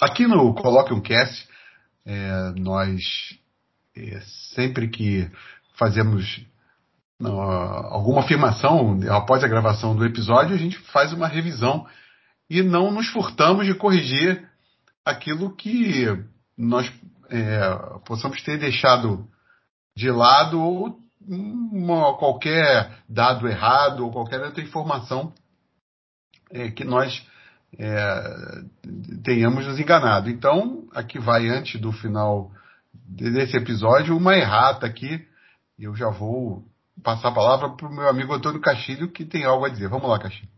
[0.00, 1.48] aqui no Coloque um Cast,
[2.06, 3.02] é, nós
[3.96, 4.20] é,
[4.54, 5.30] sempre que
[5.76, 6.40] fazemos
[7.20, 11.84] alguma afirmação após a gravação do episódio, a gente faz uma revisão
[12.48, 14.48] e não nos furtamos de corrigir
[15.04, 16.06] aquilo que
[16.56, 16.90] nós
[17.28, 19.28] é, possamos ter deixado
[19.96, 25.32] de lado ou uma, qualquer dado errado ou qualquer outra informação
[26.50, 27.26] é, que nós
[27.76, 28.62] é,
[29.24, 30.30] tenhamos nos enganado.
[30.30, 32.50] Então, aqui vai antes do final
[32.92, 35.26] desse episódio uma errata aqui.
[35.78, 36.64] Eu já vou
[37.02, 39.88] passar a palavra para o meu amigo Antônio Castilho, que tem algo a dizer.
[39.88, 40.48] Vamos lá, Castilho.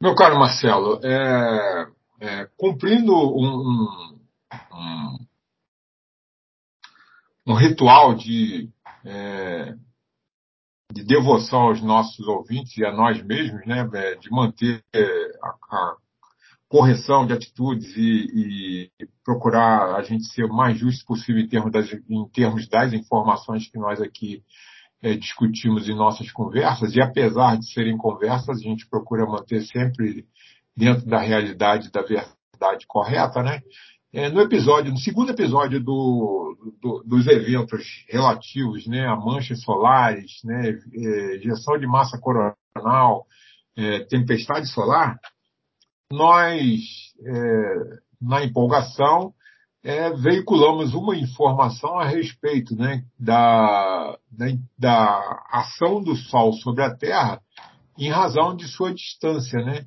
[0.00, 1.86] Meu caro Marcelo, é,
[2.20, 3.86] é, cumprindo um,
[4.72, 5.18] um,
[7.46, 8.68] um, ritual de,
[9.04, 9.76] é,
[10.92, 14.82] de devoção aos nossos ouvintes e a nós mesmos, né, é, de manter
[15.42, 15.96] a, a
[16.68, 21.70] correção de atitudes e, e, procurar a gente ser o mais justo possível em termos
[21.70, 24.42] das, em termos das informações que nós aqui
[25.02, 30.24] é, discutimos em nossas conversas, e apesar de serem conversas, a gente procura manter sempre
[30.76, 33.60] dentro da realidade da verdade correta, né?
[34.14, 40.40] É, no episódio, no segundo episódio do, do, dos eventos relativos né, a manchas solares,
[40.44, 43.26] né, é, de massa coronal,
[43.74, 45.18] é, tempestade solar,
[46.12, 46.80] nós,
[47.24, 47.74] é,
[48.20, 49.32] na empolgação,
[49.82, 54.46] é, veiculamos uma informação a respeito né, da, da,
[54.78, 57.40] da, ação do Sol sobre a Terra
[57.98, 59.58] em razão de sua distância.
[59.64, 59.86] Né?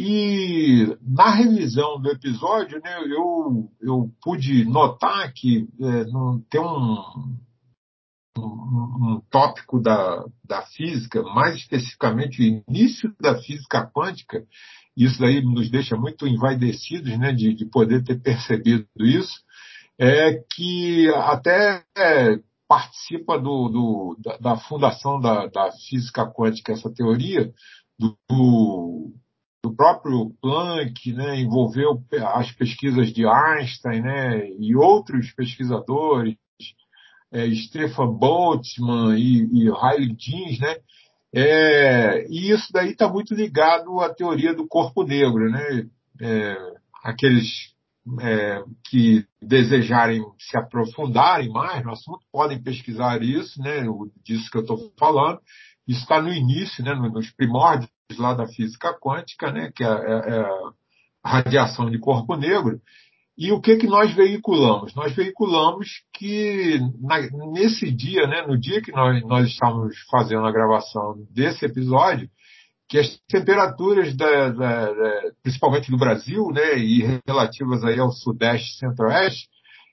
[0.00, 6.04] E na revisão do episódio, né, eu, eu pude notar que é,
[6.48, 7.02] tem um,
[8.38, 14.46] um, um, tópico da, da física, mais especificamente o início da física quântica,
[14.96, 19.40] isso daí nos deixa muito envaidecidos né, de, de poder ter percebido isso,
[19.98, 22.38] é que até é,
[22.68, 27.52] participa do, do, da, da, fundação da, da, física quântica, essa teoria,
[27.98, 28.87] do, do
[29.78, 32.02] próprio Planck, né, envolveu
[32.34, 36.34] as pesquisas de Einstein né, e outros pesquisadores,
[37.30, 40.74] é, Stefan Boltzmann e, e Riley Jeans, né,
[41.32, 45.86] é, e isso daí está muito ligado à teoria do corpo negro, né?
[46.20, 46.56] É,
[47.04, 47.74] aqueles
[48.20, 53.82] é, que desejarem se aprofundarem mais no assunto podem pesquisar isso, né?
[54.24, 55.38] Disso que eu estou falando.
[55.86, 56.94] Isso está no início, né?
[56.94, 59.70] Nos primórdios lá da física quântica, né?
[59.74, 60.40] Que é, é, é
[61.22, 62.80] a radiação de corpo negro.
[63.36, 64.94] E o que que nós veiculamos?
[64.94, 67.20] Nós veiculamos que na,
[67.52, 72.28] nesse dia, né, no dia que nós, nós estávamos fazendo a gravação desse episódio,
[72.88, 78.70] que as temperaturas, da, da, da, principalmente do Brasil, né, e relativas aí ao Sudeste
[78.70, 79.48] e Centro-Oeste,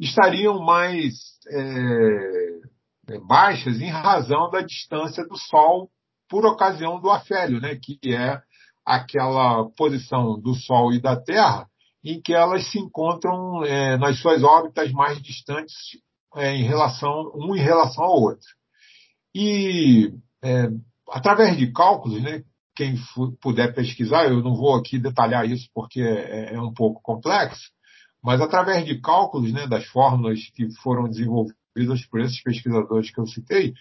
[0.00, 1.14] estariam mais
[1.48, 5.88] é, baixas em razão da distância do Sol
[6.28, 8.40] por ocasião do afélio, né, que é
[8.84, 11.66] aquela posição do Sol e da Terra
[12.04, 15.74] em que elas se encontram é, nas suas órbitas mais distantes
[16.36, 18.46] é, em relação um em relação ao outro.
[19.34, 20.12] E
[20.42, 20.68] é,
[21.10, 22.42] através de cálculos, né,
[22.74, 22.94] quem
[23.40, 27.70] puder pesquisar, eu não vou aqui detalhar isso porque é, é, um pouco complexo,
[28.22, 31.57] mas através de cálculos né, das fórmulas que foram desenvolvidas
[32.10, 33.74] por esses pesquisadores que eu citei,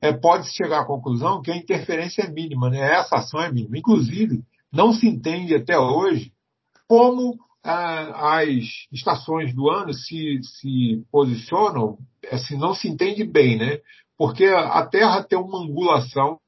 [0.00, 2.78] é, pode-se chegar à conclusão que a interferência é mínima, né?
[2.78, 3.78] essa ação é mínima.
[3.78, 4.42] Inclusive,
[4.72, 6.32] não se entende até hoje
[6.88, 8.58] como as
[8.92, 11.96] estações do ano se, se posicionam,
[12.30, 13.78] assim, não se entende bem, né?
[14.18, 16.38] Porque a Terra tem uma angulação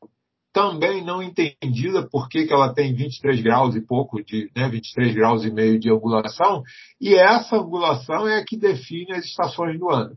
[0.52, 5.44] também não entendida por que, ela tem 23 graus e pouco, de, né, 23 graus
[5.44, 6.62] e meio de angulação,
[7.00, 10.16] e essa angulação é a que define as estações do ano.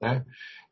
[0.00, 0.24] Né?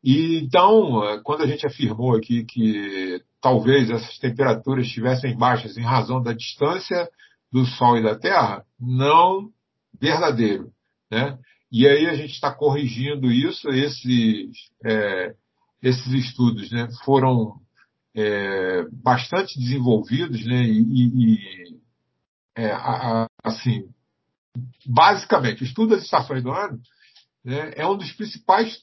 [0.03, 6.21] E então, quando a gente afirmou aqui que talvez essas temperaturas estivessem baixas em razão
[6.21, 7.09] da distância
[7.51, 9.49] do Sol e da Terra, não
[9.99, 10.71] verdadeiro.
[11.11, 11.37] Né?
[11.71, 14.51] E aí a gente está corrigindo isso, esses,
[14.85, 15.35] é,
[15.81, 17.59] esses estudos né, foram
[18.15, 21.79] é, bastante desenvolvidos né, e, e
[22.55, 23.87] é, a, assim,
[24.85, 26.79] basicamente, o estudo das estações do ano
[27.49, 28.79] né, é um dos principais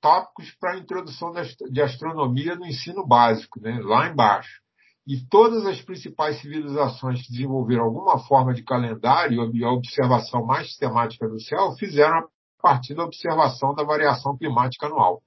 [0.00, 1.32] tópicos para a introdução
[1.68, 4.60] de astronomia no ensino básico, né, lá embaixo.
[5.04, 11.28] E todas as principais civilizações que desenvolveram alguma forma de calendário e observação mais sistemática
[11.28, 12.28] do céu fizeram a
[12.62, 15.20] partir da observação da variação climática anual.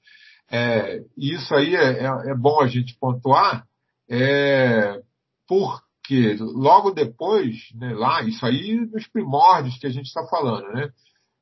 [0.49, 3.67] É, isso aí é, é, é, bom a gente pontuar,
[4.09, 5.01] é,
[5.45, 10.71] porque que logo depois, né, lá, isso aí nos primórdios que a gente está falando,
[10.71, 10.89] né?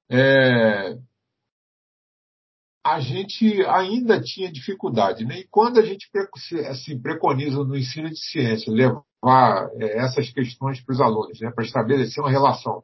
[0.10, 0.98] É,
[2.86, 5.26] a gente ainda tinha dificuldade.
[5.26, 5.40] Né?
[5.40, 6.08] E quando a gente
[6.70, 11.66] assim, preconiza no ensino de ciência levar é, essas questões para os alunos, né, para
[11.66, 12.84] estabelecer uma relação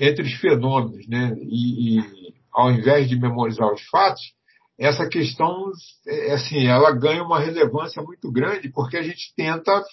[0.00, 4.22] entre os fenômenos, né, e, e, ao invés de memorizar os fatos,
[4.78, 5.70] essa questão,
[6.08, 9.84] é, assim, ela ganha uma relevância muito grande porque a gente tenta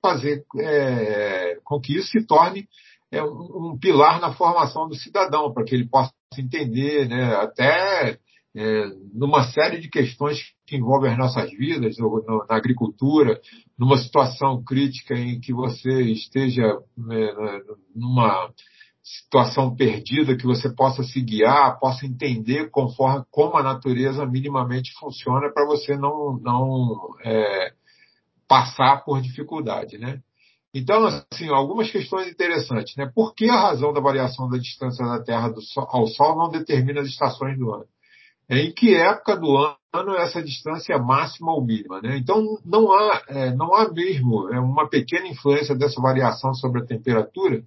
[0.00, 2.66] fazer é, com que isso se torne
[3.12, 8.18] é, um, um, pilar na formação do cidadão, para que ele possa entender, né, até
[8.56, 13.40] é, numa série de questões que envolvem as nossas vidas, no, na agricultura,
[13.76, 17.62] numa situação crítica em que você esteja é,
[17.94, 18.50] numa
[19.02, 25.52] situação perdida, que você possa se guiar, possa entender conforme como a natureza minimamente funciona
[25.52, 27.72] para você não, não é,
[28.48, 30.20] passar por dificuldade, né?
[30.72, 33.10] Então, assim, algumas questões interessantes, né?
[33.14, 37.08] Por que a razão da variação da distância da Terra ao Sol não determina as
[37.08, 37.86] estações do ano?
[38.48, 42.00] Em que época do ano essa distância máxima ou mínima.
[42.00, 42.18] Né?
[42.18, 46.86] Então, não há, é, não há mesmo é, uma pequena influência dessa variação sobre a
[46.86, 47.62] temperatura.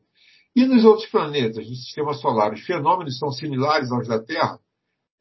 [0.56, 4.59] E nos outros planetas do sistema solar, os fenômenos são similares aos da Terra.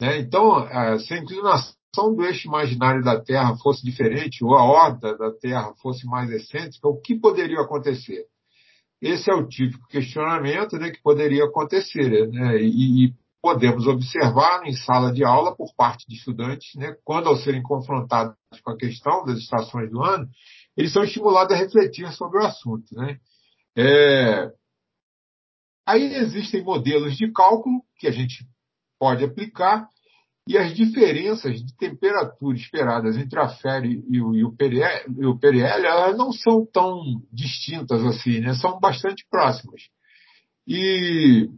[0.00, 0.18] Né?
[0.18, 5.16] Então, é, se a inclinação do eixo imaginário da Terra fosse diferente, ou a órbita
[5.16, 8.24] da Terra fosse mais excêntrica, o que poderia acontecer?
[9.00, 12.28] Esse é o típico questionamento né, que poderia acontecer.
[12.28, 12.62] Né?
[12.62, 13.14] E, e
[13.46, 18.34] podemos observar em sala de aula por parte de estudantes, né, quando ao serem confrontados
[18.60, 20.28] com a questão das estações do ano,
[20.76, 22.92] eles são estimulados a refletir sobre o assunto.
[22.96, 23.20] Né?
[23.76, 24.50] É...
[25.86, 28.44] Aí existem modelos de cálculo que a gente
[28.98, 29.88] pode aplicar
[30.48, 34.56] e as diferenças de temperatura esperadas entre a férias e o, e o
[35.40, 37.00] elas não são tão
[37.32, 38.54] distintas assim, né?
[38.54, 39.82] são bastante próximas.
[40.66, 41.48] E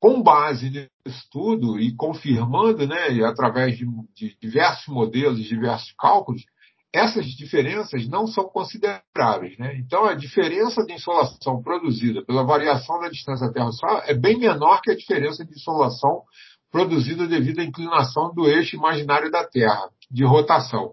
[0.00, 6.44] com base nisso tudo e confirmando, né, através de, de diversos modelos, diversos cálculos,
[6.92, 9.58] essas diferenças não são consideráveis.
[9.58, 9.76] Né?
[9.76, 14.90] Então, a diferença de insolação produzida pela variação da distância Terra-Sol é bem menor que
[14.90, 16.22] a diferença de insolação
[16.70, 20.92] produzida devido à inclinação do eixo imaginário da Terra, de rotação.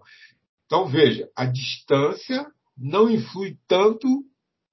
[0.66, 4.06] Então, veja, a distância não influi tanto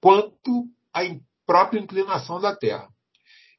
[0.00, 1.00] quanto a
[1.46, 2.88] própria inclinação da Terra.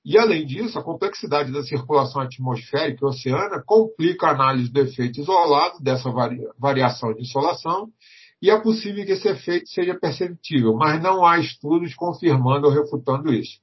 [0.05, 5.19] E, além disso, a complexidade da circulação atmosférica e oceana complica a análise do efeito
[5.19, 6.09] isolado dessa
[6.59, 7.89] variação de insolação
[8.41, 13.33] e é possível que esse efeito seja perceptível, mas não há estudos confirmando ou refutando
[13.33, 13.59] isso.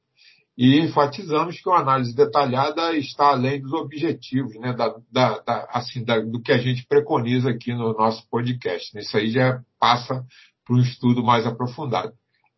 [0.58, 6.04] E enfatizamos que uma análise detalhada está além dos objetivos, né, da, da, da, assim,
[6.04, 8.98] do que a gente preconiza aqui no nosso podcast.
[8.98, 10.26] Isso aí já passa
[10.64, 12.12] para um estudo mais aprofundado.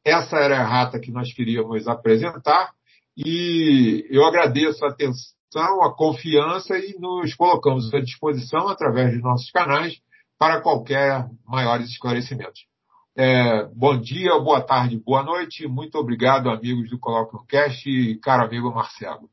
[0.05, 2.73] Essa era a rata que nós queríamos apresentar.
[3.17, 9.51] E eu agradeço a atenção, a confiança e nos colocamos à disposição através dos nossos
[9.51, 10.01] canais
[10.39, 12.67] para qualquer maiores esclarecimentos.
[13.17, 15.69] É, bom dia, boa tarde, boa noite.
[15.69, 19.31] Muito obrigado, amigos do Colóquio Cast e caro amigo Marcelo.